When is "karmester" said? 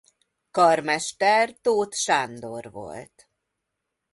0.51-1.55